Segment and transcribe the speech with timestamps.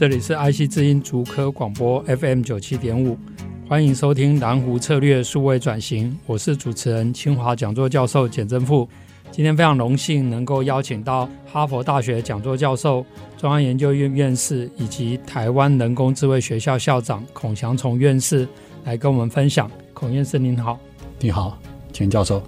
[0.00, 3.18] 这里是爱惜之音竹科广播 FM 九七点五，
[3.68, 8.88] 欢迎收听蓝湖策略数位转型，我是主持人清华讲座教授简正富。
[9.30, 13.04] 今天非常荣幸能够邀请到哈佛大学讲座教授、
[13.36, 18.48] 中央研究院院士以及台湾人工智慧学校校长孔祥松院士
[18.84, 19.70] 来跟我们分享。
[19.92, 20.80] 孔院士您好，
[21.18, 21.58] 你好，
[21.92, 22.42] 简教授。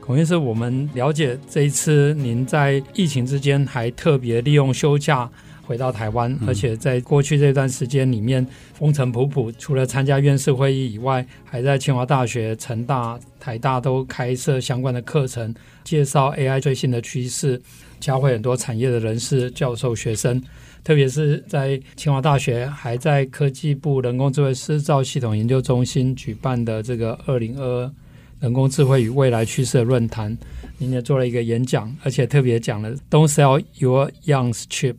[0.00, 5.30] 孔院士，我们了解这一次您在疫情之间还特别利用休假。
[5.66, 17.60] 回到台湾，而且在过去这段时间里面风尘仆仆，除了参加院士会议以外，还在清华大学、成大、台大都开设相关的课程，介绍 AI 最新的趋势，
[17.98, 20.40] 教会很多产业的人士、教授、学生。
[20.84, 27.92] 特别是在清华大学，还在科技部人工智慧制造系统研究中心举办的这个二零二二
[28.38, 30.38] 人工智慧与未来趋势的论坛，
[30.78, 34.94] 您也做了一个演讲，而且特别讲了 “Don't sell your young chip”。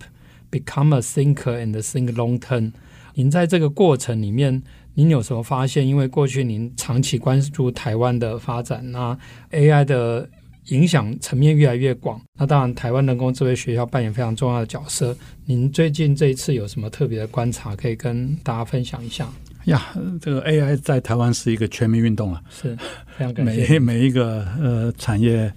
[0.49, 2.71] Become a thinker and think long term。
[3.15, 4.61] 您在这个过程里面，
[4.93, 5.85] 您有什么发现？
[5.85, 9.17] 因为过去您长期关注台湾的发展，那
[9.51, 10.29] AI 的
[10.67, 12.21] 影响层面越来越广。
[12.37, 15.15] 那当然，台湾人工智慧学校扮演非常重要的角色。
[15.45, 19.27] 您最近这一次有什么特别的观察，可以跟大家分享一下？
[19.65, 22.73] 呀，这个 AI 在台湾是一个全民运动啊，是
[23.17, 23.79] 非常感谢。
[23.79, 25.51] 每每一个呃产业，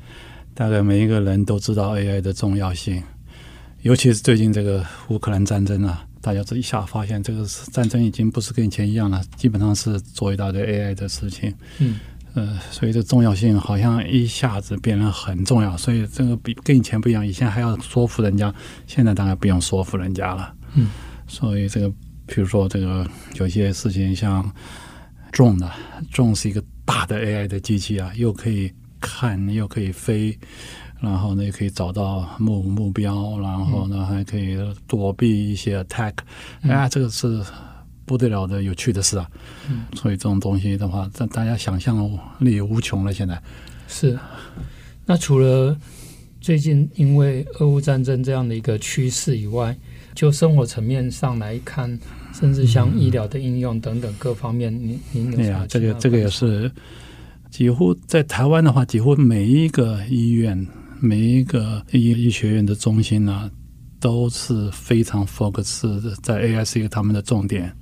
[0.54, 3.00] 大概每一个人都知道 AI 的重要性。
[3.82, 11.54] 尤其是最近这个乌克兰战争啊，大家这一下发现，这个战争已经不是跟以前一样了，基本上是做一大堆 AI 的事情。
[11.78, 11.98] 嗯，
[12.34, 15.74] 呃，所以这重要性好像一下子变得很重要。
[15.78, 18.54] 所以这个比跟以前不一样，以前还要说服人家，
[18.86, 20.54] 现在当然不用说服人家了。
[20.74, 20.90] 嗯，
[21.26, 21.88] 所以这个，
[22.26, 24.42] 比如说这个有些事情像
[25.32, 25.70] Drone 的
[26.12, 28.70] Drone 是一个大的 AI 的机器啊，又可以
[29.00, 30.38] 看，又可以飞。
[31.00, 36.12] 然后呢，也可以找到目目标，然后呢，还可以躲避一些 attack，
[36.62, 36.70] 嗯。
[36.70, 37.42] 哎，这个是
[38.04, 39.26] 不得了的有趣的事啊！
[39.70, 43.14] 嗯，所以这种东西的话，这大家想象力无穷了。
[43.14, 43.40] 现在
[43.88, 44.18] 是。
[45.06, 45.74] 那除了
[46.40, 49.74] 最近因为俄乌战争这样的一个趋势以外，
[50.14, 51.98] 就生活层面上来看，
[52.34, 55.66] 甚至像医疗的应用等等各方面，您您有啥？
[55.66, 56.70] 这个这个也是
[57.50, 60.66] 几乎在台湾的话，几乎每一个医院。
[61.00, 63.50] 每一个医医学院的中心呢、啊，
[63.98, 67.74] 都是非常 focus 的，在 AI 是一个他们的重点。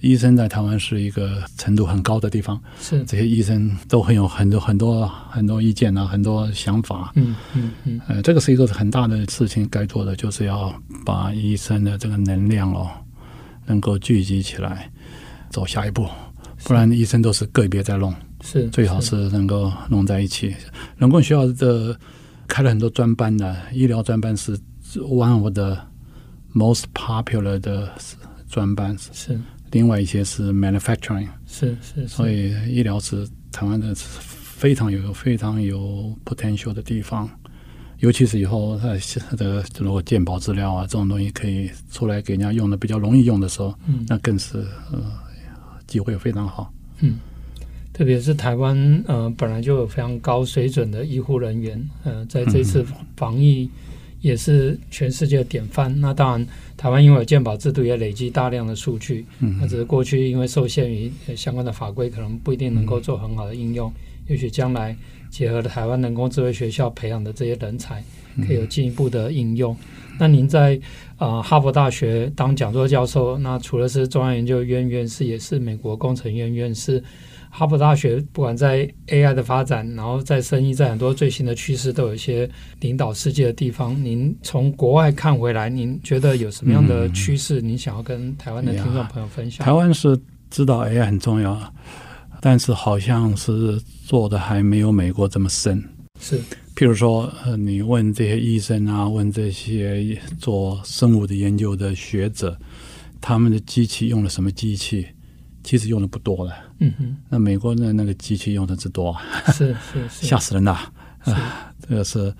[0.00, 7.10] 医生在台湾是一个程度很高的地方，是这些医生都很有很多很多很多意见啊，很多想法。
[7.16, 10.72] 嗯嗯嗯，呃，这个是一个很大的事情，该做的就是要
[11.04, 12.88] 把医生的这个能量哦，
[13.66, 14.88] 能够聚集起来，
[15.50, 16.08] 走下一步，
[16.62, 18.14] 不然医生都是个别在弄。
[18.42, 20.54] 是，最好是能够弄在一起。
[20.96, 21.98] 人工学校的
[22.46, 24.58] 开了很多专班的医疗专班是
[24.94, 25.76] one of the
[26.54, 27.92] most popular 的
[28.48, 28.96] 专班。
[29.12, 29.38] 是，
[29.72, 31.28] 另外一些是 manufacturing。
[31.46, 32.08] 是是，是。
[32.08, 37.28] 所以医疗是台湾的非常有非常有 potential 的地方，
[37.98, 38.88] 尤其是以后它
[39.36, 44.58] 的如果健保资料啊这种东西可以出来给人家用的比较容易用的时候，嗯，那更是
[44.92, 45.02] 呃
[45.86, 46.72] 机会非常好。
[47.00, 47.18] 嗯。
[47.98, 52.86] 特别是台湾，呃，本来就有非常高水准的医护人员，呃，在这次
[53.16, 53.68] 防疫
[54.20, 56.00] 也是全世界的典范。
[56.00, 59.26] 那当然，台湾因为有健保制度，也累积大量的数据。
[59.40, 63.92] 那只是过去因为受限于相关的法规，可能不一定能够做很好的应用。
[64.28, 64.96] 也许将来
[65.28, 68.00] 结合了台湾人工智慧学校培养的这些人才，
[68.46, 69.76] 可以有进一步的应用。
[70.20, 70.80] 那您在
[71.16, 77.02] 呃哈佛大学当讲座教授，那除了是中央研究院院士，也是美国工程院院士。
[77.50, 82.48] 哈佛大学不管在 AI 的发展，然后在生意，在很多最新的趋势，都有一些
[82.80, 83.94] 领导世界的地方。
[84.04, 87.60] 您从国外看回来，您觉得有什么样的趋势？
[87.60, 89.64] 您想要跟台湾的听众朋友分享？
[89.64, 90.18] 台湾是
[90.50, 91.60] 知道 AI 很重要，
[92.40, 95.82] 但是好像是做的还没有美国这么深。
[96.20, 96.38] 是，
[96.74, 102.58] 譬如说，呃，你问这些医生啊，问这些做生物的研究的学者，
[103.20, 105.06] 他们的机器用了什么机器？
[105.68, 109.14] 其实用的不多了，嗯哼，那美国的那个机器用的之多，
[109.48, 112.34] 是是是， 吓死人了，啊， 这个是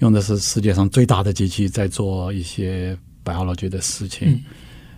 [0.00, 4.30] 用的是世界上最大的机器在做一些 biology 的事情。
[4.32, 4.42] 嗯、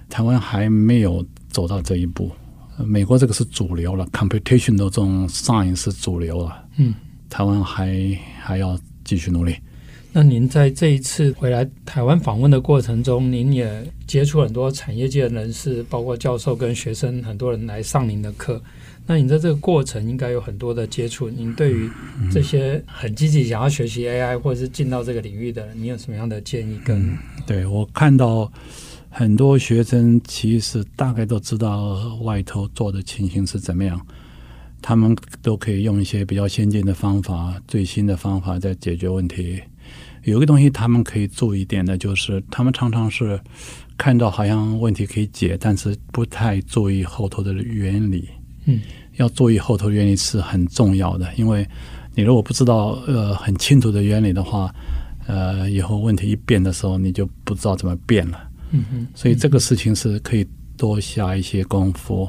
[0.09, 2.33] 台湾还没有走到这一步，
[2.79, 6.65] 美国这个是主流了，computation 的这种 science 是主流了。
[6.79, 6.95] 嗯，
[7.29, 9.55] 台湾还还要继续努力。
[10.11, 18.61] 那您在这一次回来台湾访问的过程中，您也接触很多产业界的人士，包括教授跟学生，很多人来上您的课。
[19.07, 21.31] 那你在这个过程应该有很多的接触。
[21.31, 21.89] 您对于
[22.33, 27.17] 这些很积极想要学习 AI 或者是进到这个领域的人，你有什么样的建议跟？
[27.47, 28.51] 对我看到
[29.09, 33.99] 很多学生其实大概都知道外头做的情形是怎么样，
[34.83, 39.61] 他们都可以用一些比较先进的方法、最新的方法在解决问题。
[40.29, 43.41] 有个东西他们可以注意一点的，就是他们常常是
[43.97, 48.29] 看到好像问题可以解，但是不太注意后头的原理。
[48.67, 48.81] 嗯，
[49.17, 51.67] 要注意后头原理是很重要的，因为
[52.15, 54.75] 你如果不知道呃很清楚的原理的话，
[55.27, 58.39] 呃，以后问题一变的时候，你就不知道怎么变了。
[58.71, 60.47] 嗯哼，所以这个事情是可以
[60.77, 62.29] 多下一些功夫。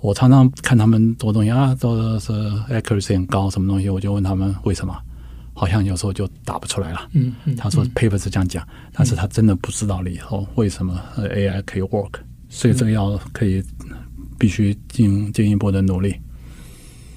[0.00, 2.32] 我常常看他们做东西啊，都是
[2.70, 4.96] accuracy 很高，什么东西，我就问他们为什么。
[5.58, 7.08] 好像有时候就打不出来了。
[7.14, 12.12] 嗯嗯，他说 paper 是这样讲，但是他真的不知道了以后为什么 AI 可以 work，
[12.48, 13.62] 所以这个要可以
[14.38, 16.14] 必须进进一步的努力。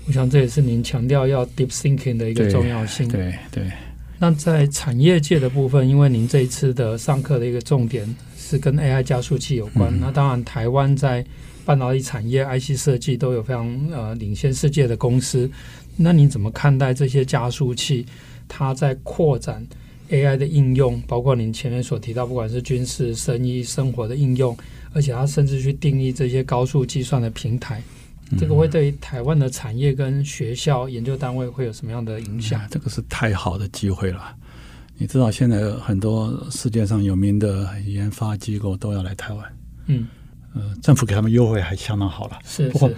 [0.07, 3.07] 我想这也是您强调要 deep thinking 的一个重要性。
[3.07, 3.71] 对对。
[4.17, 8.07] 那在产业界的部分，因为您这一次的上课的一个重点
[8.37, 11.25] 是跟 AI 加速器有关，那当然台湾在
[11.65, 15.49] 半导体产业、IC 设计都有非常呃领先世界的公司。
[15.95, 18.05] 那你怎么看待这些加速器？
[18.53, 19.65] 它在扩展
[20.09, 24.55] AI 的应用，包括您前面所提到，不管是军事、生意、生活的应用，
[24.93, 27.81] 而且它甚至去定义这些高速计算的平台，
[28.29, 32.61] 嗯、这个会对台湾的产业跟学校研究单位会有什么样的影响？
[32.69, 34.35] 这个是太好的机会了。
[34.97, 39.57] 你知道，现在很多世界上有名的研发机构都要来台湾。
[39.85, 40.07] 嗯。
[40.53, 42.69] 呃，政府给他们优惠还相当好了，是，是。
[42.71, 42.91] 不 过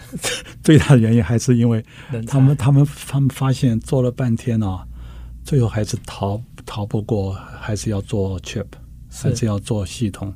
[0.64, 1.86] 最大的原因还是因为
[2.26, 4.84] 他们他们他们发现做了半天呢、啊，
[5.44, 8.66] 最后还是逃逃不过，还是要做 chip，
[9.12, 10.34] 还是要做系统。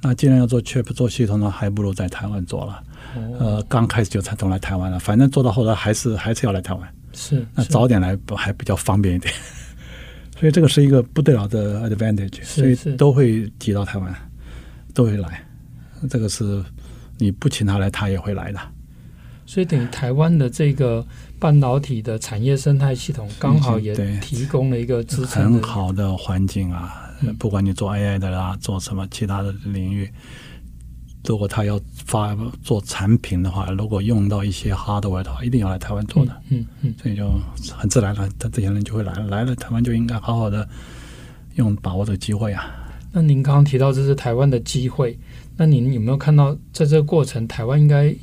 [0.00, 2.82] 那既然要做 chip 做系统呢，还不如在台湾做了。
[3.14, 6.94] 哦、呃，刚开始就才都来台湾了，反正做到后来还是还是要来台湾。
[7.12, 7.46] 是，是。
[7.54, 9.32] 那早点来还比较方便一点。
[10.38, 14.12] 所以这个是一个不得了的 advantage，所以都会挤到台湾，
[14.92, 15.44] 都会来。
[16.10, 16.64] 这个是
[17.18, 18.58] 你不请他来，他也会来的。
[19.52, 21.06] 所以等于台湾的这个
[21.38, 27.12] 半导体的产业生态系统，刚好也提供了一个支撑很好的环境啊。
[27.38, 30.10] 不管你做 AI 的啦，做什么其他的领域，
[31.26, 36.32] 如果他要发做产品的话，如果用到一些 hardware 的话，一定要来台湾做的。
[36.48, 37.30] 嗯嗯，所以就
[37.76, 39.26] 很自然了，他这些人就会来了。
[39.26, 40.66] 来了，台湾就应该好好的
[41.56, 42.74] 用把握这个机会啊。
[43.12, 45.18] 那您刚刚提到这是台湾的机会。
[45.58, 48.16] 那您有没有看到，在这个过程，台湾应该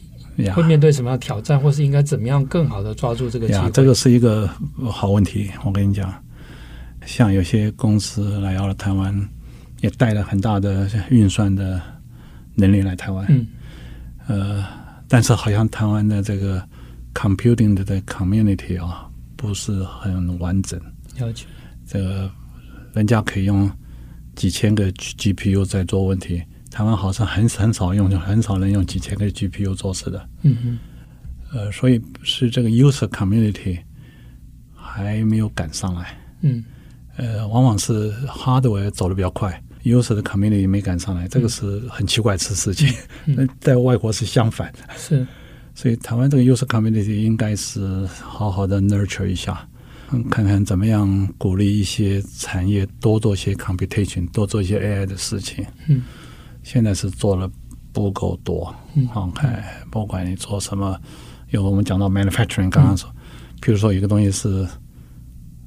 [0.54, 3.70] 会面对什么样的挑战，或是应该怎么样更好的抓住这个机会？
[3.72, 4.50] 这个是一个
[4.90, 5.50] 好问题。
[5.66, 6.14] 我跟你讲，
[7.06, 9.30] 像有些公司来到了台湾，
[9.82, 11.82] 也带了很大的运算的
[12.56, 13.26] 能力来台湾。
[13.30, 13.48] 嗯。
[14.28, 14.66] 呃，
[15.08, 16.64] 但是好像台湾的这个
[17.14, 20.80] computing 的 community 啊，不是很完整。
[21.18, 21.46] 了解。
[21.88, 22.30] 这个
[22.94, 23.70] 人家可以用
[24.36, 26.42] 几千个 GPU 在做问题。
[26.72, 30.30] 台湾好像很很少用，就很少人用几千个 GPU 做事的。
[30.44, 30.80] 嗯嗯。
[31.52, 33.80] 呃，所以是这个 user community
[34.76, 36.18] 还没有赶上来。
[36.42, 36.64] 嗯。
[37.18, 42.94] 呃，往往是 hardware 走的比较快，user 的 community 没赶上来，这个是很奇怪的事情。
[43.26, 44.80] 那、嗯、在外国是相反的。
[44.96, 45.26] 是。
[45.76, 49.68] 所以台湾这个 user community 应该是好好的 nurture 一下，
[50.30, 55.66] 看看怎么样鼓励一些产业多做些 computation，多做一些 AI 的事情。
[55.88, 56.04] 嗯。
[56.64, 57.50] 现在是做了
[57.92, 59.48] 不够多，嗯，OK，
[59.90, 61.00] 不管你做什么，
[61.50, 63.10] 有我们讲到 manufacturing，刚刚说，
[63.60, 64.68] 比、嗯、如说一个东西是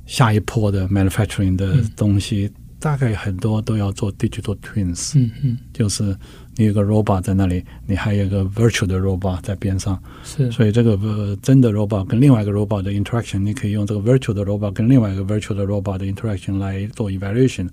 [0.06, 6.16] 下一波的 manufacturing 的东西，嗯、大概很多都要做 digital twins，嗯嗯，就是
[6.56, 15.22] 你有个 robot 在那里，你还有一个 virtual 的 robot 在边上，是，所以这个呃真的 robot 跟另外一个 robot 的 interaction，你可以用这个 virtual 的 robot 跟另外一个
[15.24, 17.68] virtual 的 robot 的 interaction 来做 evaluation。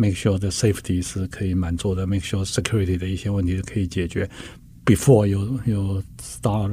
[0.00, 4.28] Make sure the safety 是可以满足的，make sure security 的一些问题可以解决。
[4.86, 6.72] Before you you start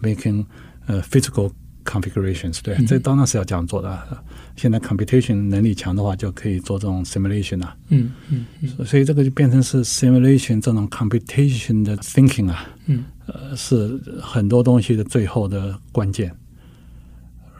[0.00, 0.46] making
[0.86, 1.50] 呃、uh, physical
[1.84, 4.24] configurations，对，嗯、这当然是要这样做的。
[4.56, 7.76] 现在 computation 能力强的话，就可以做这种 simulation 啊。
[7.88, 12.68] 嗯嗯，嗯，所以这个就变成是 simulation 这种 computation 的 thinking 啊。
[12.86, 16.34] 嗯，呃，是很多东西的最后的关键。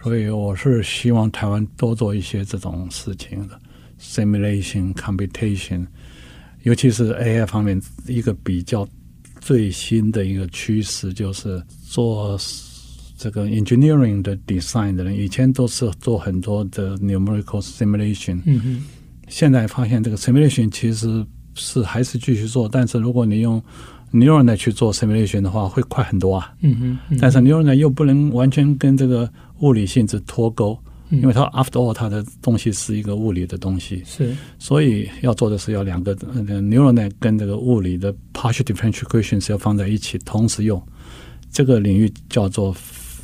[0.03, 3.61] 所以我是希望台湾多做一些这种事情的。
[4.01, 5.87] Simulation computation，
[6.63, 8.87] 尤其是 AI 方面，一个比较
[9.41, 12.39] 最新的一个趋势就是做
[13.17, 18.83] 这个 engineering 的 design 的人，以前都是做很多的 numerical simulation，嗯哼，
[19.29, 21.25] 现在发现这个 simulation 其实
[21.55, 23.61] 是还是继续做，但是如果你用
[24.13, 26.55] neural net 去做 simulation 的话，会快很多啊。
[26.61, 29.29] 嗯哼，嗯哼，但是 neural net 又不能完全跟这个
[29.61, 30.79] 物理性质脱钩。
[31.11, 40.83] 因为它 after all 它的东西是一个物理的东西，是，所以要做的是要两个 neural net 跟这个物理的 partial differential equation 是要放在一起同时用，
[41.51, 42.75] 这个领域叫做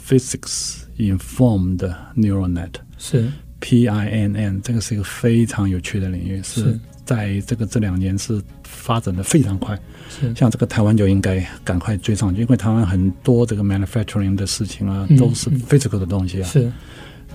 [0.07, 3.31] physics informed neural net，是。
[3.61, 9.79] P I N N，这个是一个非常有趣的领域，是在这个这两年是发展的非常快，
[10.11, 16.71] 是，像这个台湾就应该赶快追上去，因为台湾很多这个 manufacturing 的事情啊，都是 physical 的东西啊，是。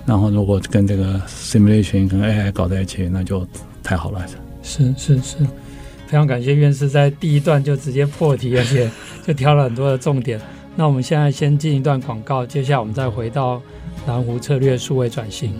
[0.06, 3.46] 然后，如果跟这个 simulation 跟 AI 搞在一起，那就
[3.82, 4.26] 太好了。
[4.62, 5.36] 是是是，
[6.06, 8.90] 非常感谢院士在第一段就直接破题，而且
[9.26, 10.40] 就挑了很多的重点。
[10.76, 13.60] 那我们现在先进一段广告，接下来我们再回到
[14.06, 15.52] 蓝湖策略数位转型。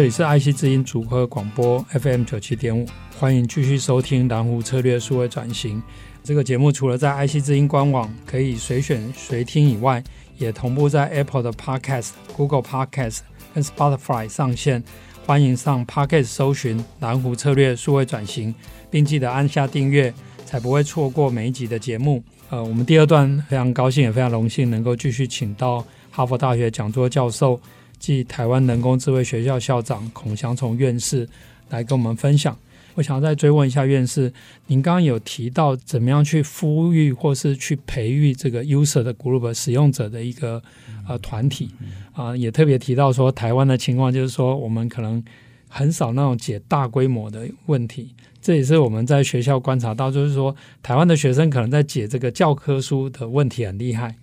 [0.00, 2.86] 这里是爱惜之音组合广播 FM 九七点五，
[3.18, 5.82] 欢迎继续收听蓝湖策略数位转型
[6.24, 6.72] 这个节目。
[6.72, 10.02] 除了在爱惜之音官网可以随选随听以外，
[10.38, 13.18] 也同步在 Apple 的 Podcast、Google Podcast
[13.52, 14.82] 跟 Spotify 上线。
[15.26, 18.54] 欢迎上 Podcast 搜寻蓝湖策略数位转型，
[18.90, 20.10] 并记得按下订阅，
[20.46, 22.24] 才不会错过每一集的节目。
[22.48, 27.60] 呃，我们第二段非常高兴，也非常荣幸能够继续请到哈佛大学讲座教授。
[28.00, 31.28] 暨台湾人工智慧学校校长孔祥从院士
[31.68, 32.58] 来跟我们分享。
[32.96, 34.32] 我想要再追问一下院士，
[34.66, 40.60] 您刚刚有提到怎么样去呼吁或是去培育这个 user 的 group 使用者的一个
[41.06, 41.70] 呃团体
[42.12, 45.22] 啊、呃，也特别提到说台湾的情况就是说我们可能
[45.68, 54.16] 很少那种解大规模的问题，这也是我们在学校观察到，就是说台湾的学生可能在解这个教科书的问题很厉害。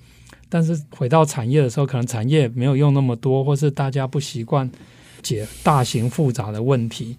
[0.50, 4.70] 但是回到产业的时候，可能产业没有用那么多，或是大家不习惯
[5.22, 7.18] 解大型复杂的问题。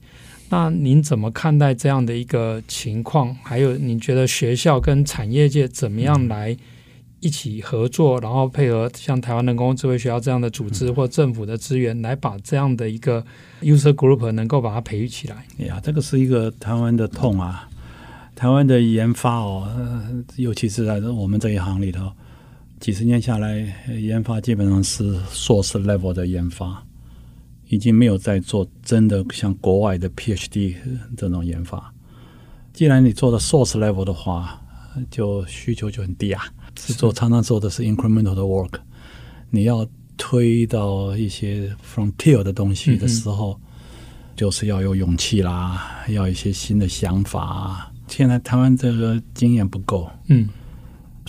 [0.50, 3.36] 那您怎么看待这样的一个情况？
[3.42, 6.56] 还有，您觉得学校跟产业界怎么样来
[7.20, 13.22] 一起合作，然后配合像台湾人工智慧学校这样的组织或政府的资源，来把这样的一个
[13.60, 15.44] user group 能够把它培育起来？
[15.60, 17.68] 哎呀，这个是一个台湾的痛啊！
[18.34, 19.68] 台湾的研发哦，
[20.36, 22.10] 尤其是在我们这一行里头。
[22.80, 23.58] 几十年下来，
[24.00, 26.82] 研发基本上是硕士 level 的研发，
[27.68, 30.76] 已经没有在做真的像国外的 PhD
[31.16, 31.92] 这种研发。
[32.72, 34.62] 既然你做的硕士 level 的话，
[35.10, 36.44] 就需求就很低啊。
[36.78, 38.74] 是做常常做的是 incremental 的 work，
[39.50, 39.84] 你要
[40.16, 43.60] 推到一些 frontier 的东西的时候，
[44.36, 47.92] 就是要有勇气啦，要一些新的想法。
[48.06, 50.48] 现在台湾这个经验不够，嗯。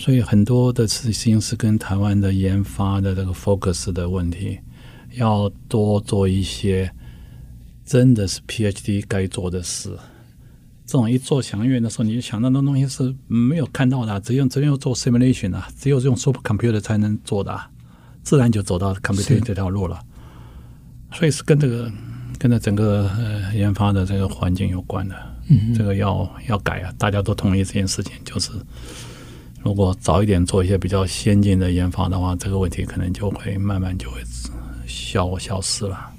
[0.00, 4.58] 所以很多的事情是跟台湾的研发的这个 focus 的问题，
[5.12, 6.90] 要多做一些
[7.84, 9.90] 真的是 PhD 该做的事。
[10.86, 17.60] 这种一做想院的时候，你就想到那东西是没有看到的，只有只有做 simulation 啊，只有用 supercomputer 才能做的，
[18.22, 20.00] 自然就走到 computer 这条路了。
[21.12, 21.92] 所以是跟这个
[22.38, 25.14] 跟着整个呃研发的这个环境有关的。
[25.50, 28.50] 嗯，这个要要改啊，大家都同意这件事情，就是。
[29.62, 34.20] 如果早一点做一些比较先进的研发的话，这个问题可能就会慢慢就会
[34.86, 36.10] 消消失了。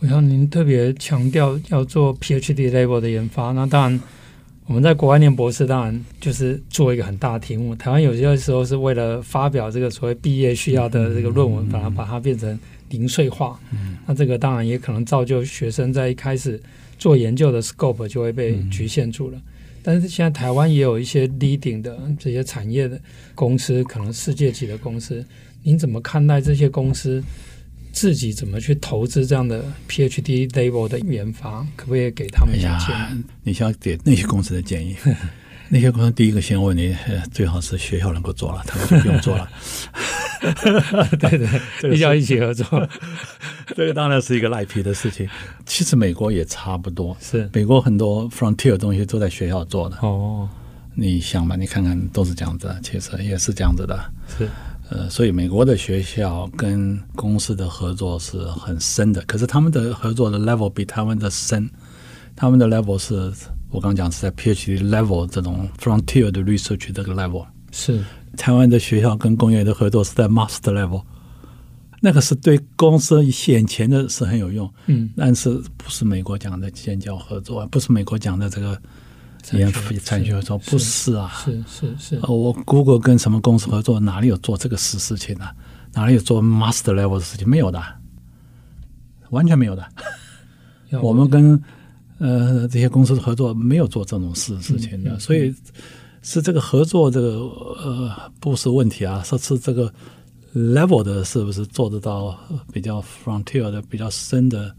[0.00, 4.00] 我想您特别强调要做 PhD level 的研发，那当然
[4.66, 7.74] 我们在国外念博士，当然就是做一个很大的题目。
[7.76, 13.58] 台湾有些时候是为了发表这个所谓毕业需要的这个论文，把它把它变成零碎化。
[13.72, 16.60] 嗯，那这个当然也可能造就学生在一开始
[16.98, 19.38] 做研究的 scope 就会被局限住了。
[19.82, 23.00] 但是现在台湾也有一些 leading 的这些产业的
[23.34, 25.24] 公司，可能世界级的公司，
[25.62, 27.22] 您怎么看待这些公司
[27.92, 31.66] 自己怎么去投资这样的 PhD level 的研发？
[31.76, 32.92] 可不可以给他们一些建议？
[32.92, 34.96] 哎、你想给那些公司的建议？
[35.72, 36.96] 那些公司第一个先问你，
[37.32, 39.48] 最好是学校能够做了，他们就不用做了。
[41.16, 41.38] 对
[41.80, 42.66] 对，比较 一起合作，
[43.76, 45.28] 这个当然是一个赖皮的事情。
[45.64, 49.96] 其实美国也差不多，是美国很多 frontier 的东西都在学校做的。
[50.00, 50.48] 哦，
[50.96, 53.96] 你想吧，你看看都是这样子，其实也是这样子的。
[54.36, 54.48] 是，
[54.88, 61.70] 呃，所以美国的学校跟公司的合作是很深的，可是他们的合作的 level 比他们的深，
[62.34, 63.32] 他们的 level 是。
[63.70, 67.46] 我刚讲是在 PhD level 这种 frontier 的 research 这个 level。
[67.72, 68.02] 是
[68.36, 71.04] 台湾的学校跟工业的合作是在 master level，
[72.00, 74.72] 那个是对公司显前的是很有用。
[74.86, 78.80] 嗯，但是不是美国讲的建教合作，不是美国讲的这个
[79.52, 79.72] 研
[80.02, 81.32] 产学合作，不是啊。
[81.44, 82.20] 是是是。
[82.26, 85.54] 我 Google 跟什么公司合作，哪里有做这个事事情啊？
[85.92, 87.48] 哪里有做 master level 的事情？
[87.48, 87.80] 没有的，
[89.30, 89.86] 完全没有的。
[91.02, 91.60] 我们跟
[92.20, 95.52] 呃这些公司合作，没有做这种事事情的，所以
[96.22, 97.38] 是这个合作这个
[97.82, 99.92] 呃不是问题啊，是是这个
[100.54, 102.38] level 的，是不是做得到
[102.72, 104.72] 比较 frontier 的比较深的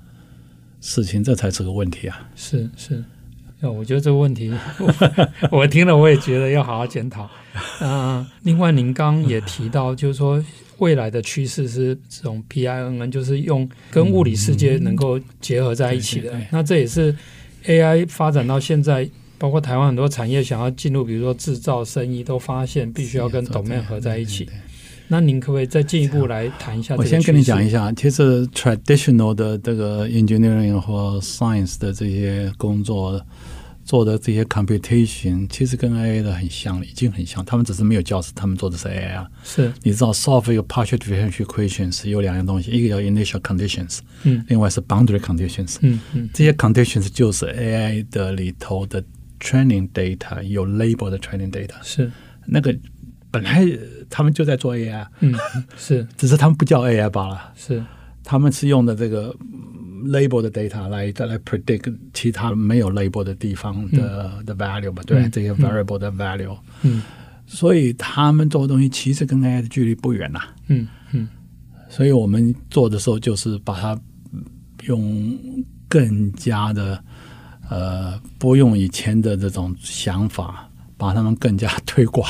[0.80, 2.30] 事情，这才是个问题啊。
[2.36, 3.04] 是是，
[3.62, 4.94] 我觉得这个问题我，
[5.60, 7.24] 我听了我也觉得要好好检讨。
[7.24, 7.30] 啊、
[7.80, 10.42] 呃，另外您刚也提到，就是说。
[10.82, 16.34] 未来的趋势是这种 PINN，就是用跟物理世界能够结合在一起的。
[16.52, 17.16] 那这也是
[17.68, 19.08] AI 发展到现在，
[19.38, 24.50] 包括台湾很多产业想要进入，比如说制造、生意，都发现必须要跟 domain 合在一起。
[25.08, 26.96] 那您可不可以再进一步来谈一下？
[26.96, 33.22] 我先跟你讲一下，其实 traditional 的这个 engineering 或 science 的这些工作。
[33.92, 37.44] 做的这些 computation 其实跟 AI 的很像，已经很像。
[37.44, 39.30] 他们只是没有教室，他们做的是 AI 啊。
[39.44, 49.04] 是，你知道 solve 一个 partial differential equations 有两样东西，一个叫 initial conditions，嗯，另外是 boundary conditions，嗯嗯，这些 conditions 就是 AI 的里头的
[49.42, 51.76] training data，有 label 的 training data。
[51.84, 52.10] 是，
[52.46, 52.74] 那个
[53.30, 53.68] 本来
[54.10, 55.36] 他们就在做 AI，嗯，
[55.76, 57.52] 是，只是他们不叫 AI 罢了。
[57.58, 57.84] 是，
[58.24, 59.36] 他们是用的这个。
[60.02, 67.02] Label 的 data 来再来 predict 其他没有 label 的地方的、嗯、的 value 吧，对、嗯、这些 variable 的 value，嗯，
[67.46, 71.28] 所以他们做的东西其实跟 AI 的距离不远呐、啊，嗯嗯，
[71.90, 74.00] 所以我们做的时候就是把它
[74.86, 75.38] 用
[75.88, 77.04] 更加的
[77.70, 82.30] 呃不用以前的这种想法，把它们更加推广，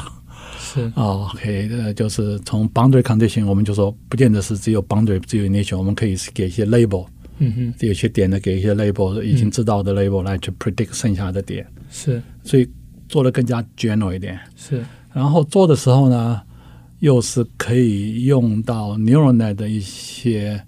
[0.59, 7.07] 是、哦、OK，呃，就是从 boundary condition 我们就说不见得是只有 boundary 只有 initial，我们可以给一些 label。
[7.43, 12.69] 嗯哼，有些点呢给一些 label，已经知道的 label 来去 predict 剩下的点，是，所以
[13.09, 14.39] 做的更加 general 一点。
[14.55, 16.39] 是，然后做的时候呢，
[16.99, 20.63] 又是可以用到 neural net 的一些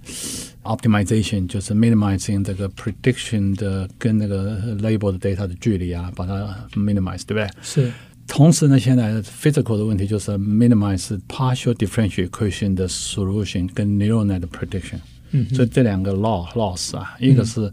[0.64, 7.48] optimization，就是 minimizing 这个 prediction 的跟那个 label 的 data 的距离啊，把它 minimize，对不对？
[7.62, 7.92] 是。
[8.26, 14.98] 同时呢，现在 physical 的问题就是 minimize partial differential equation 的 solution 跟 neural net 的 prediction。
[15.34, 17.72] 嗯，所以这两个 law loss 啊，一个是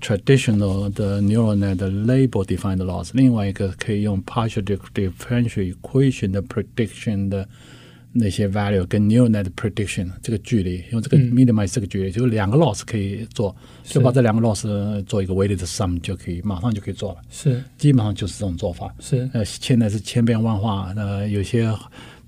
[0.00, 7.46] traditional 的 neural net 的 label defined loss，另外一个可以用 partial differential equation 的 prediction 的
[8.12, 17.18] 那些 value 跟 neural net prediction 这个距离，用这个 minimize 这个距离，就两个 loss 可以做，就把这两个 loss 做一个 weighted sum 就可以，马上就可以做了。
[17.30, 18.94] 是，基本上就是这种做法。
[19.00, 21.70] 是，呃，现在是千变万化，呃，有些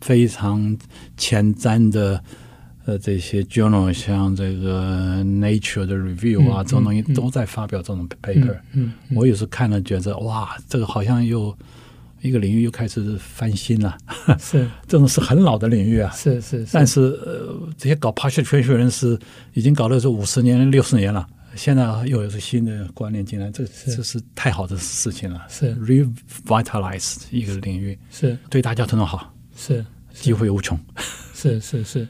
[0.01, 0.77] 非常
[1.17, 2.23] 前瞻的。
[2.85, 8.59] 呃，这些 journal 像这个 Nature 的 review 啊，嗯、这种东西都在发表这种 paper。
[8.73, 11.57] 嗯，嗯我有时看了觉得哇，这个好像又
[12.23, 13.97] 一个领域又开始翻新了。
[14.39, 16.11] 是， 这种是很老的领域啊。
[16.11, 16.73] 是是，是。
[16.73, 19.19] 但是呃，这些搞 partial differential 人是
[19.55, 25.47] 已经搞了是五十年、六十年了，现在又有新的观念进来，这是这是太好的事情了。
[25.49, 29.33] 是 revitalize 一个领域，是对大家都很好。
[29.57, 30.77] 是，机会无穷。
[31.33, 31.85] 是 是是。
[31.85, 32.09] 是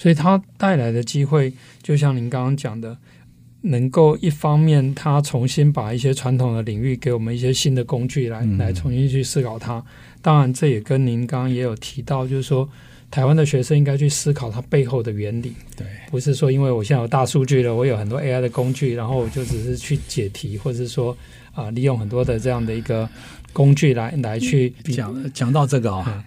[0.00, 2.96] 所以它带来的机会，就像您刚刚讲的，
[3.60, 9.84] 能够一方面，它重新把一些传统的领域给我们一些新的工具来、嗯、来重新去思考它。
[10.22, 12.66] 当然，这也跟您刚刚也有提到，就是说，
[13.10, 15.52] 台湾的学生应该去思考它背后的原理。
[15.76, 21.12] 对，不是说因为我现在有大数据了，我有很多 AI 的工具，然后我就只是去解题，或者是说
[21.52, 23.06] 啊、呃，利用很多的这样的一个
[23.52, 26.24] 工具来来去讲讲到这个啊、哦。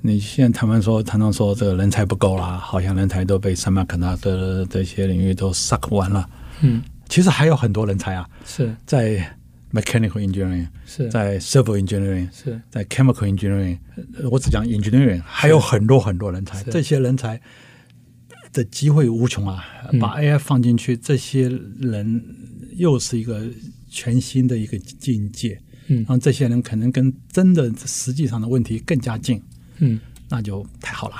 [0.00, 6.28] 你现在台湾说，常常说这个人才不够啦，好像人才都被 semiconductor 的这些领域都 suck 完了。
[6.60, 9.36] 嗯，其实还有很多人才啊，是在
[9.72, 13.78] mechanical engineering，是在 civil engineering，是在 chemical engineering。
[14.30, 17.40] 我只讲 engineering，还有很多很多人才，这些人才
[18.52, 19.64] 的机会无穷啊！
[20.00, 21.48] 把 AI 放进去，这些
[21.80, 22.24] 人
[22.76, 23.42] 又是一个
[23.90, 25.60] 全新的一个境界。
[25.88, 29.42] 嗯，让这些人可能跟真的实际上的问题更加近。
[29.78, 31.16] 嗯，那就太好了。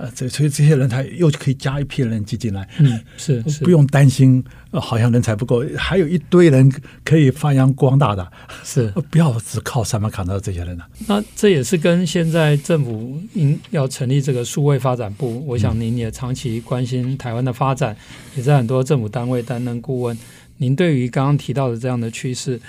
[0.00, 2.68] 呃，这所以这些人才又可以加一批人挤进来。
[2.78, 6.72] 嗯，是， 是不用担心，呃，好像人才不够，还有一堆人
[7.04, 8.30] 可以发扬光大的。
[8.62, 10.86] 是， 不要只靠三马卡纳这些人了。
[11.08, 17.96] 那这也是跟现在政府应要成立这个数位发展部，我想您也长期关心台湾的发展，
[18.36, 20.16] 也在很多政府单位担任顾问。
[20.58, 22.60] 您对于刚刚提到的这样的趋势，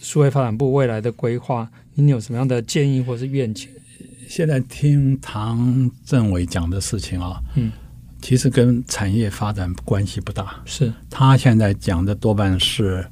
[0.00, 3.68] 数位发展部未来的规划，您有什么样的建议或是愿景？
[4.28, 7.72] 现在听唐政委讲的事情啊，嗯，
[8.20, 10.54] 其实跟产业发展关系不大。
[10.66, 13.04] 是他现在讲的多半是，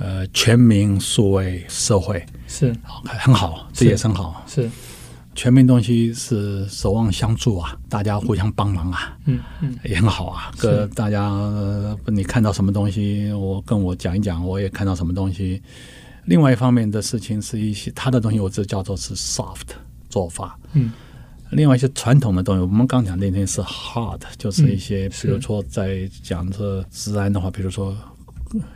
[0.00, 4.42] 呃，全民数位社会是很好，这也很好。
[4.48, 4.68] 是
[5.36, 10.50] 全民东西是守望相助啊，大家互相帮忙啊，嗯嗯，也很好啊。
[10.58, 11.30] 个大家
[12.06, 15.62] 你看到什么东西，我跟我讲一讲，我也看到什么东西。
[16.24, 19.76] 另外一方面的事情是一些他的东西，我这叫做是 soft。
[20.14, 20.92] 做法，嗯，
[21.50, 27.96] 另外一些传统的东西，我们刚讲那天是 hard，就是一些，比如说在讲这治安的话，比如说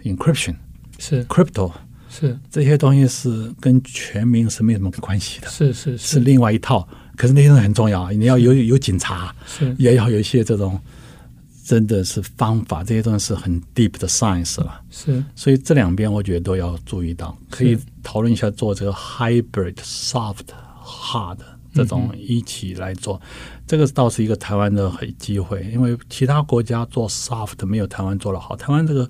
[0.02, 0.56] encryption
[0.98, 1.24] 是。
[1.26, 1.70] crypto
[2.10, 2.36] 是。
[2.50, 6.18] 这些东西是跟全民是没什么关系的，是是是。
[6.18, 6.88] 另外一套。
[7.16, 9.72] 可是那些东西很重要，你要有有警察，是。
[9.78, 10.80] 也要有一些这种
[11.64, 15.22] 真的是方法，这些东西是很 deep 的 science 了，是。
[15.36, 20.48] 所以这两边我觉得都要注意到，可以讨论一下做这个 hybrid soft。
[20.88, 21.36] Hard
[21.74, 28.56] 这种一起来做，嗯、这个倒是一个台湾的很机会，因为其他国家做 soft 没有台湾做的好。
[28.56, 29.08] 台湾这个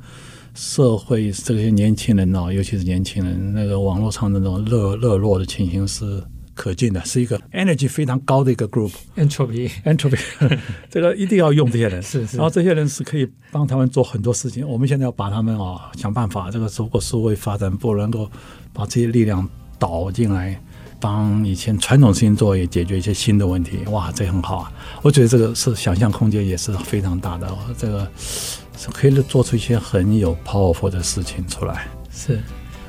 [0.54, 8.90] 社会这些年轻人哦，尤其是年轻人，那个网络上那种热热络的情形是可见的，是一个 energy 非常高的一个 group。
[9.16, 10.18] entropy entropy，
[10.90, 12.36] 这个一定要用这些人，是是。
[12.36, 14.68] 然后这些人是可以帮他们做很多事情。
[14.68, 18.28] 我们现在要把他们哦想办法，这个如果社会发展不能够
[18.72, 20.60] 把这些力量导进来。
[21.00, 24.72] 帮以前传统星座，也解决一些新的问题，哇，这很好啊！
[25.02, 31.86] 我觉得这个是想象空间也是非常大的，这个是可以做出一些很有 powerful 的事情出来。
[32.10, 32.40] 是，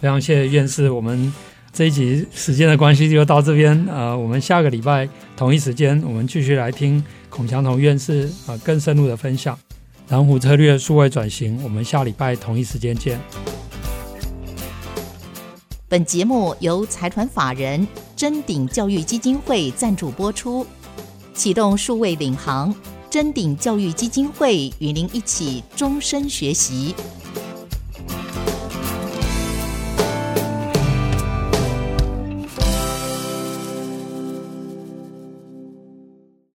[0.01, 1.31] 非常谢谢院士，我们
[1.71, 9.57] 这一集时间的关系就到这边，呃，我们下个礼拜同一时间，我们继续来听孔祥同院士啊、更深入的分享，
[10.07, 13.19] 南湖策略数位转型，我们下礼拜同一时间见。
[15.89, 20.63] 本节目由财团法人臻鼎教育基金会赞助播出，
[21.33, 22.71] 启动数位领航，
[23.09, 26.93] 臻鼎教育基金会与您一起终身学习。